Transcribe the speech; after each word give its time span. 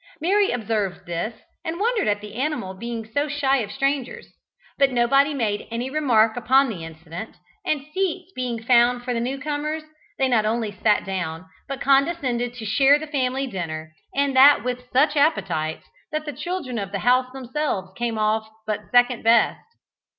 Mary 0.19 0.49
observed 0.49 1.05
this, 1.05 1.43
and 1.63 1.79
wondered 1.79 2.07
at 2.07 2.21
the 2.21 2.33
animal 2.33 2.73
being 2.73 3.05
so 3.05 3.27
shy 3.27 3.57
of 3.57 3.71
strangers; 3.71 4.33
but 4.79 4.91
nobody 4.91 5.31
made 5.31 5.67
any 5.69 5.91
remark 5.91 6.35
upon 6.35 6.69
the 6.69 6.83
incident, 6.83 7.35
and 7.63 7.85
seats 7.93 8.31
being 8.35 8.59
found 8.63 9.03
for 9.03 9.13
the 9.13 9.19
new 9.19 9.37
comers, 9.39 9.83
they 10.17 10.27
not 10.27 10.43
only 10.43 10.71
sat 10.71 11.05
down, 11.05 11.47
but 11.67 11.79
condescended 11.79 12.51
to 12.55 12.65
share 12.65 12.97
the 12.97 13.05
family 13.05 13.45
dinner, 13.45 13.93
and 14.15 14.35
that 14.35 14.63
with 14.63 14.91
such 14.91 15.15
appetites, 15.15 15.85
that 16.11 16.25
the 16.25 16.33
children 16.33 16.79
of 16.79 16.91
the 16.91 16.97
house 17.05 17.31
themselves 17.31 17.91
came 17.95 18.17
off 18.17 18.49
but 18.65 18.89
second 18.89 19.21
best. 19.23 19.61